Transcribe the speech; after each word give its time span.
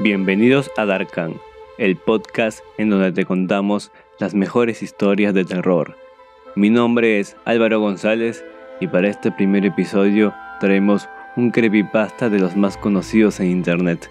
Bienvenidos 0.00 0.70
a 0.76 0.86
Darkan, 0.86 1.34
el 1.76 1.96
podcast 1.96 2.60
en 2.78 2.88
donde 2.88 3.10
te 3.10 3.24
contamos 3.24 3.90
las 4.20 4.32
mejores 4.32 4.80
historias 4.80 5.34
de 5.34 5.44
terror. 5.44 5.96
Mi 6.54 6.70
nombre 6.70 7.18
es 7.18 7.36
Álvaro 7.44 7.80
González 7.80 8.44
y 8.78 8.86
para 8.86 9.08
este 9.08 9.32
primer 9.32 9.66
episodio 9.66 10.32
traemos 10.60 11.08
un 11.34 11.50
creepypasta 11.50 12.30
de 12.30 12.38
los 12.38 12.54
más 12.54 12.76
conocidos 12.76 13.40
en 13.40 13.50
internet, 13.50 14.08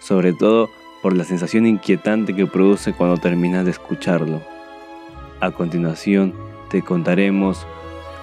sobre 0.00 0.34
todo 0.34 0.68
por 1.02 1.16
la 1.16 1.24
sensación 1.24 1.64
inquietante 1.64 2.36
que 2.36 2.46
produce 2.46 2.92
cuando 2.92 3.16
terminas 3.16 3.64
de 3.64 3.70
escucharlo. 3.70 4.42
A 5.40 5.50
continuación 5.50 6.34
te 6.68 6.82
contaremos 6.82 7.66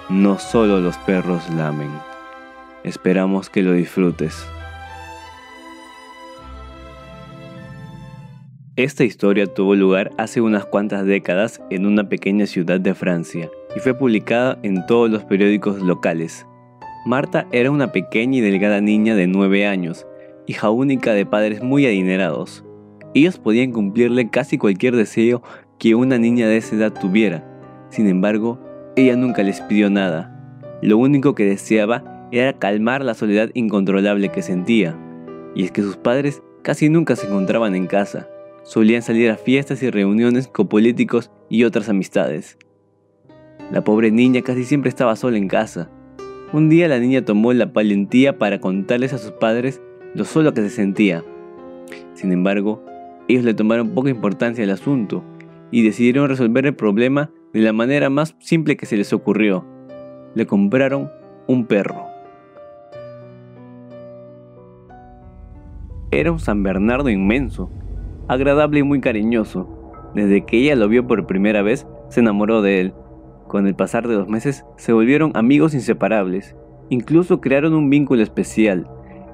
No 0.08 0.38
solo 0.38 0.78
los 0.80 0.96
perros 0.98 1.42
lamen. 1.50 1.90
Esperamos 2.84 3.50
que 3.50 3.62
lo 3.64 3.72
disfrutes. 3.72 4.46
Esta 8.80 9.04
historia 9.04 9.46
tuvo 9.46 9.74
lugar 9.74 10.10
hace 10.16 10.40
unas 10.40 10.64
cuantas 10.64 11.04
décadas 11.04 11.60
en 11.68 11.84
una 11.84 12.08
pequeña 12.08 12.46
ciudad 12.46 12.80
de 12.80 12.94
Francia 12.94 13.50
y 13.76 13.78
fue 13.78 13.92
publicada 13.92 14.58
en 14.62 14.86
todos 14.86 15.10
los 15.10 15.22
periódicos 15.22 15.82
locales. 15.82 16.46
Marta 17.04 17.46
era 17.52 17.70
una 17.70 17.92
pequeña 17.92 18.38
y 18.38 18.40
delgada 18.40 18.80
niña 18.80 19.14
de 19.14 19.26
9 19.26 19.66
años, 19.66 20.06
hija 20.46 20.70
única 20.70 21.12
de 21.12 21.26
padres 21.26 21.62
muy 21.62 21.84
adinerados. 21.84 22.64
Ellos 23.12 23.38
podían 23.38 23.72
cumplirle 23.72 24.30
casi 24.30 24.56
cualquier 24.56 24.96
deseo 24.96 25.42
que 25.78 25.94
una 25.94 26.16
niña 26.16 26.48
de 26.48 26.56
esa 26.56 26.74
edad 26.74 26.94
tuviera. 26.98 27.44
Sin 27.90 28.06
embargo, 28.06 28.58
ella 28.96 29.14
nunca 29.14 29.42
les 29.42 29.60
pidió 29.60 29.90
nada. 29.90 30.58
Lo 30.80 30.96
único 30.96 31.34
que 31.34 31.44
deseaba 31.44 32.28
era 32.32 32.54
calmar 32.54 33.04
la 33.04 33.12
soledad 33.12 33.50
incontrolable 33.52 34.30
que 34.30 34.40
sentía. 34.40 34.96
Y 35.54 35.64
es 35.64 35.70
que 35.70 35.82
sus 35.82 35.98
padres 35.98 36.42
casi 36.62 36.88
nunca 36.88 37.14
se 37.14 37.26
encontraban 37.26 37.74
en 37.74 37.86
casa 37.86 38.26
solían 38.70 39.02
salir 39.02 39.28
a 39.30 39.36
fiestas 39.36 39.82
y 39.82 39.90
reuniones 39.90 40.46
con 40.46 40.68
políticos 40.68 41.32
y 41.48 41.64
otras 41.64 41.88
amistades. 41.88 42.56
La 43.72 43.82
pobre 43.82 44.12
niña 44.12 44.42
casi 44.42 44.62
siempre 44.62 44.88
estaba 44.88 45.16
sola 45.16 45.38
en 45.38 45.48
casa. 45.48 45.90
Un 46.52 46.68
día 46.68 46.86
la 46.86 47.00
niña 47.00 47.24
tomó 47.24 47.52
la 47.52 47.66
valentía 47.66 48.38
para 48.38 48.60
contarles 48.60 49.12
a 49.12 49.18
sus 49.18 49.32
padres 49.32 49.82
lo 50.14 50.24
solo 50.24 50.54
que 50.54 50.60
se 50.60 50.70
sentía. 50.70 51.24
Sin 52.14 52.30
embargo, 52.30 52.80
ellos 53.26 53.42
le 53.42 53.54
tomaron 53.54 53.90
poca 53.90 54.08
importancia 54.08 54.62
al 54.62 54.70
asunto 54.70 55.24
y 55.72 55.82
decidieron 55.82 56.28
resolver 56.28 56.64
el 56.64 56.76
problema 56.76 57.32
de 57.52 57.62
la 57.62 57.72
manera 57.72 58.08
más 58.08 58.36
simple 58.38 58.76
que 58.76 58.86
se 58.86 58.96
les 58.96 59.12
ocurrió. 59.12 59.66
Le 60.36 60.46
compraron 60.46 61.10
un 61.48 61.66
perro. 61.66 62.04
Era 66.12 66.30
un 66.30 66.38
San 66.38 66.62
Bernardo 66.62 67.10
inmenso, 67.10 67.68
agradable 68.30 68.78
y 68.78 68.82
muy 68.84 69.00
cariñoso. 69.00 69.68
Desde 70.14 70.44
que 70.44 70.58
ella 70.58 70.76
lo 70.76 70.88
vio 70.88 71.04
por 71.04 71.26
primera 71.26 71.62
vez, 71.62 71.86
se 72.08 72.20
enamoró 72.20 72.62
de 72.62 72.80
él. 72.80 72.94
Con 73.48 73.66
el 73.66 73.74
pasar 73.74 74.06
de 74.06 74.14
los 74.14 74.28
meses, 74.28 74.64
se 74.76 74.92
volvieron 74.92 75.32
amigos 75.34 75.74
inseparables. 75.74 76.54
Incluso 76.90 77.40
crearon 77.40 77.74
un 77.74 77.90
vínculo 77.90 78.22
especial. 78.22 78.88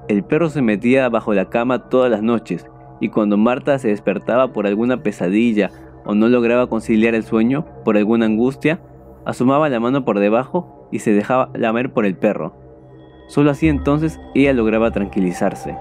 El 0.08 0.24
perro 0.24 0.48
se 0.48 0.62
metía 0.62 1.10
bajo 1.10 1.34
la 1.34 1.50
cama 1.50 1.90
todas 1.90 2.10
las 2.10 2.22
noches, 2.22 2.66
y 2.98 3.10
cuando 3.10 3.36
Marta 3.36 3.78
se 3.78 3.88
despertaba 3.88 4.54
por 4.54 4.66
alguna 4.66 5.02
pesadilla 5.02 5.70
o 6.06 6.14
no 6.14 6.28
lograba 6.28 6.66
conciliar 6.68 7.14
el 7.14 7.22
sueño 7.22 7.66
por 7.84 7.98
alguna 7.98 8.24
angustia, 8.24 8.80
asomaba 9.26 9.68
la 9.68 9.78
mano 9.78 10.06
por 10.06 10.20
debajo 10.20 10.88
y 10.90 11.00
se 11.00 11.12
dejaba 11.12 11.50
lamer 11.54 11.92
por 11.92 12.06
el 12.06 12.16
perro. 12.16 12.54
Solo 13.28 13.50
así 13.50 13.68
entonces 13.68 14.18
ella 14.34 14.54
lograba 14.54 14.90
tranquilizarse. 14.90 15.76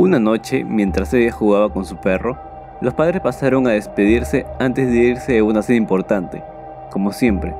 Una 0.00 0.18
noche, 0.18 0.64
mientras 0.64 1.12
ella 1.12 1.30
jugaba 1.30 1.68
con 1.70 1.84
su 1.84 1.98
perro, 1.98 2.38
los 2.80 2.94
padres 2.94 3.20
pasaron 3.20 3.66
a 3.66 3.72
despedirse 3.72 4.46
antes 4.58 4.88
de 4.88 4.96
irse 4.96 5.38
a 5.38 5.44
una 5.44 5.60
cena 5.60 5.76
importante, 5.76 6.42
como 6.90 7.12
siempre. 7.12 7.54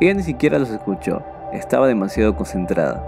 Ella 0.00 0.14
ni 0.14 0.22
siquiera 0.22 0.58
los 0.58 0.70
escuchó, 0.70 1.22
estaba 1.52 1.86
demasiado 1.86 2.34
concentrada. 2.34 3.04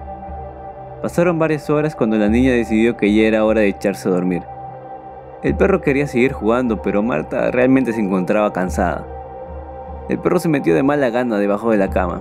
Pasaron 1.01 1.39
varias 1.39 1.71
horas 1.71 1.97
cuando 1.97 2.19
la 2.19 2.29
niña 2.29 2.53
decidió 2.53 2.99
que 2.99 3.15
ya 3.15 3.23
era 3.23 3.47
hora 3.47 3.63
de 3.63 3.69
echarse 3.69 4.11
a 4.11 4.13
dormir. 4.13 4.43
El 5.43 5.55
perro 5.55 5.81
quería 5.81 6.07
seguir 6.07 6.35
jugando, 6.35 6.83
pero 6.83 7.03
Marta 7.03 7.51
realmente 7.51 7.95
se 7.95 8.01
encontraba 8.01 8.53
cansada. 8.53 9.07
El 10.11 10.19
perro 10.19 10.39
se 10.39 10.51
metió 10.51 10.75
de 10.75 10.83
mala 10.83 11.09
gana 11.09 11.39
debajo 11.39 11.71
de 11.71 11.79
la 11.79 11.89
cama. 11.89 12.21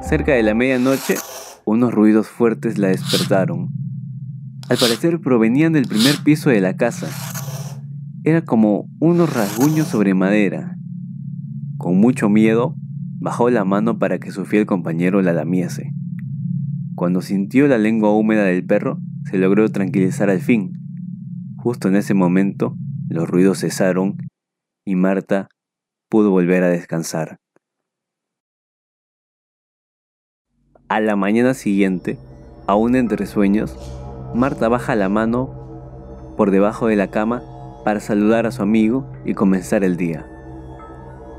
Cerca 0.00 0.34
de 0.34 0.44
la 0.44 0.54
medianoche, 0.54 1.16
unos 1.68 1.92
ruidos 1.92 2.28
fuertes 2.28 2.78
la 2.78 2.88
despertaron. 2.88 3.68
Al 4.70 4.78
parecer 4.78 5.20
provenían 5.20 5.74
del 5.74 5.86
primer 5.86 6.16
piso 6.24 6.48
de 6.48 6.60
la 6.60 6.76
casa. 6.76 7.08
Era 8.24 8.42
como 8.42 8.88
unos 9.00 9.34
rasguños 9.34 9.86
sobre 9.86 10.14
madera. 10.14 10.76
Con 11.76 11.98
mucho 11.98 12.30
miedo, 12.30 12.74
bajó 13.20 13.50
la 13.50 13.64
mano 13.64 13.98
para 13.98 14.18
que 14.18 14.30
su 14.30 14.46
fiel 14.46 14.64
compañero 14.64 15.20
la 15.20 15.34
lamiese. 15.34 15.92
Cuando 16.94 17.20
sintió 17.20 17.68
la 17.68 17.78
lengua 17.78 18.12
húmeda 18.12 18.44
del 18.44 18.64
perro, 18.64 18.98
se 19.30 19.36
logró 19.36 19.68
tranquilizar 19.68 20.30
al 20.30 20.40
fin. 20.40 20.72
Justo 21.58 21.88
en 21.88 21.96
ese 21.96 22.14
momento, 22.14 22.76
los 23.08 23.28
ruidos 23.28 23.60
cesaron 23.60 24.16
y 24.86 24.96
Marta 24.96 25.48
pudo 26.08 26.30
volver 26.30 26.62
a 26.62 26.68
descansar. 26.68 27.38
A 30.90 31.00
la 31.00 31.16
mañana 31.16 31.52
siguiente, 31.52 32.16
aún 32.66 32.96
entre 32.96 33.26
sueños, 33.26 33.76
Marta 34.34 34.70
baja 34.70 34.94
la 34.94 35.10
mano 35.10 35.50
por 36.38 36.50
debajo 36.50 36.86
de 36.86 36.96
la 36.96 37.08
cama 37.08 37.42
para 37.84 38.00
saludar 38.00 38.46
a 38.46 38.52
su 38.52 38.62
amigo 38.62 39.04
y 39.26 39.34
comenzar 39.34 39.84
el 39.84 39.98
día. 39.98 40.26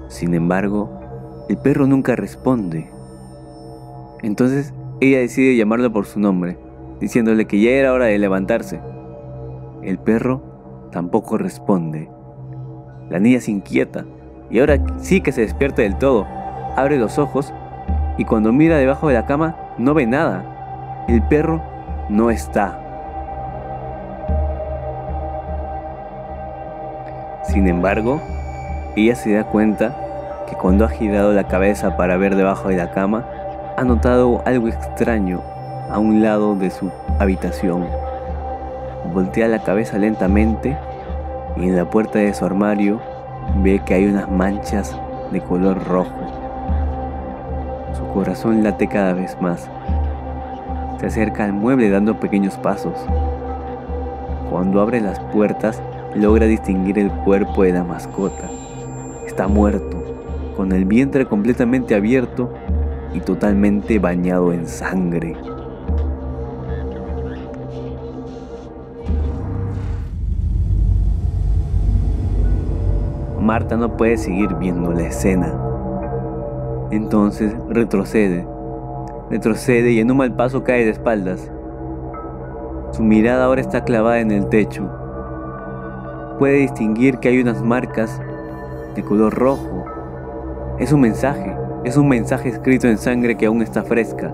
Sin 0.08 0.36
embargo, 0.36 1.48
el 1.50 1.58
perro 1.58 1.88
nunca 1.88 2.16
responde. 2.16 2.92
Entonces 4.22 4.72
ella 5.02 5.18
decide 5.18 5.56
llamarlo 5.56 5.92
por 5.92 6.06
su 6.06 6.20
nombre, 6.20 6.60
diciéndole 7.00 7.46
que 7.46 7.60
ya 7.60 7.72
era 7.72 7.92
hora 7.92 8.06
de 8.06 8.20
levantarse. 8.20 8.80
El 9.82 9.98
perro 9.98 10.44
tampoco 10.92 11.40
responde. 11.40 12.08
La 13.10 13.18
niña 13.18 13.42
se 13.42 13.50
inquieta 13.50 14.06
y 14.52 14.60
ahora 14.60 14.78
sí 15.00 15.22
que 15.22 15.32
se 15.32 15.42
despierta 15.42 15.82
del 15.82 15.98
todo. 15.98 16.28
Abre 16.76 17.00
los 17.00 17.18
ojos 17.18 17.52
y 18.20 18.26
cuando 18.26 18.52
mira 18.52 18.76
debajo 18.76 19.08
de 19.08 19.14
la 19.14 19.26
cama 19.26 19.56
no 19.78 19.94
ve 19.94 20.06
nada. 20.06 20.44
El 21.08 21.22
perro 21.22 21.62
no 22.10 22.30
está. 22.30 22.78
Sin 27.44 27.70
embargo, 27.70 28.22
ella 28.98 29.16
se 29.16 29.32
da 29.32 29.46
cuenta 29.46 29.96
que 30.50 30.56
cuando 30.56 30.84
ha 30.84 30.90
girado 30.90 31.32
la 31.32 31.46
cabeza 31.46 31.96
para 31.96 32.18
ver 32.18 32.36
debajo 32.36 32.68
de 32.68 32.76
la 32.76 32.92
cama, 32.92 33.26
ha 33.78 33.86
notado 33.86 34.42
algo 34.46 34.68
extraño 34.68 35.42
a 35.90 35.98
un 35.98 36.22
lado 36.22 36.56
de 36.56 36.72
su 36.72 36.92
habitación. 37.20 37.88
Voltea 39.14 39.48
la 39.48 39.64
cabeza 39.64 39.98
lentamente 39.98 40.78
y 41.56 41.70
en 41.70 41.78
la 41.78 41.90
puerta 41.90 42.20
de 42.20 42.34
su 42.34 42.44
armario 42.44 43.00
ve 43.64 43.80
que 43.80 43.94
hay 43.94 44.08
unas 44.08 44.30
manchas 44.30 44.94
de 45.32 45.40
color 45.40 45.82
rojo 45.88 46.39
corazón 48.14 48.64
late 48.64 48.88
cada 48.88 49.14
vez 49.14 49.38
más. 49.42 49.70
Se 51.00 51.06
acerca 51.06 51.46
al 51.46 51.54
mueble 51.54 51.90
dando 51.90 52.20
pequeños 52.20 52.58
pasos. 52.58 52.94
Cuando 54.50 54.82
abre 54.82 55.00
las 55.00 55.20
puertas, 55.20 55.82
logra 56.16 56.46
distinguir 56.46 57.00
el 57.00 57.12
cuerpo 57.12 57.64
de 57.64 57.74
la 57.74 57.84
mascota. 57.84 58.50
Está 59.26 59.48
muerto, 59.48 60.04
con 60.58 60.72
el 60.72 60.86
vientre 60.86 61.26
completamente 61.26 61.96
abierto 61.96 62.52
y 63.14 63.20
totalmente 63.22 64.00
bañado 64.00 64.52
en 64.52 64.68
sangre. 64.68 65.36
Marta 73.40 73.78
no 73.78 73.96
puede 73.98 74.18
seguir 74.18 74.54
viendo 74.56 74.92
la 74.92 75.08
escena 75.08 75.69
entonces 76.92 77.54
retrocede, 77.70 78.48
retrocede 79.30 79.92
y 79.92 80.00
en 80.00 80.10
un 80.12 80.18
mal 80.18 80.36
paso 80.36 80.64
cae 80.64 80.86
de 80.86 80.92
espaldas. 80.92 81.52
Su 82.92 83.04
mirada 83.04 83.46
ahora 83.46 83.62
está 83.62 83.84
clavada 83.84 84.20
en 84.20 84.32
el 84.32 84.50
techo. 84.50 84.90
Puede 86.40 86.58
distinguir 86.58 87.20
que 87.20 87.30
hay 87.30 87.40
unas 87.40 87.62
marcas 87.62 88.20
de 88.96 89.04
color 89.04 89.34
rojo. 89.36 89.86
Es 90.80 90.92
un 90.92 91.02
mensaje, 91.02 91.56
es 91.84 91.98
un 91.98 92.08
mensaje 92.08 92.50
escrito 92.50 92.88
en 92.88 92.98
sangre 92.98 93.38
que 93.38 93.46
aún 93.46 93.62
está 93.62 93.84
fresca. 93.84 94.34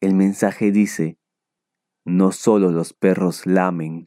El 0.00 0.14
mensaje 0.14 0.72
dice, 0.72 1.16
no 2.04 2.32
solo 2.32 2.70
los 2.70 2.92
perros 2.92 3.46
lamen. 3.46 4.06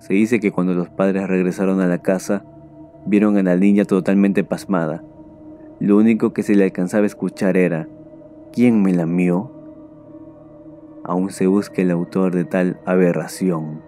Se 0.00 0.14
dice 0.14 0.40
que 0.40 0.52
cuando 0.52 0.74
los 0.74 0.88
padres 0.88 1.28
regresaron 1.28 1.80
a 1.80 1.86
la 1.86 2.02
casa, 2.02 2.44
vieron 3.06 3.36
a 3.38 3.42
la 3.42 3.56
niña 3.56 3.84
totalmente 3.84 4.44
pasmada. 4.44 5.02
Lo 5.78 5.96
único 5.96 6.32
que 6.32 6.42
se 6.42 6.54
le 6.54 6.64
alcanzaba 6.64 7.04
a 7.04 7.06
escuchar 7.06 7.56
era, 7.56 7.88
¿quién 8.52 8.82
me 8.82 8.92
lamió? 8.92 9.52
Aún 11.04 11.30
se 11.30 11.46
busca 11.46 11.82
el 11.82 11.90
autor 11.90 12.34
de 12.34 12.44
tal 12.44 12.80
aberración. 12.84 13.82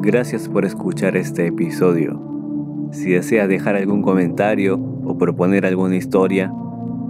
Gracias 0.00 0.48
por 0.48 0.64
escuchar 0.64 1.16
este 1.16 1.46
episodio. 1.48 2.18
Si 2.92 3.10
deseas 3.10 3.48
dejar 3.48 3.76
algún 3.76 4.00
comentario 4.00 4.80
o 5.04 5.18
proponer 5.18 5.66
alguna 5.66 5.96
historia, 5.96 6.50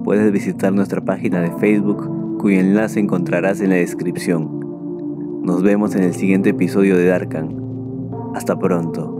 puedes 0.04 0.32
visitar 0.32 0.72
nuestra 0.72 1.02
página 1.02 1.40
de 1.40 1.52
Facebook 1.52 2.17
cuyo 2.38 2.60
enlace 2.60 3.00
encontrarás 3.00 3.60
en 3.60 3.70
la 3.70 3.76
descripción. 3.76 5.42
Nos 5.42 5.62
vemos 5.62 5.94
en 5.94 6.04
el 6.04 6.14
siguiente 6.14 6.50
episodio 6.50 6.96
de 6.96 7.06
Darkan. 7.06 7.54
Hasta 8.34 8.58
pronto. 8.58 9.17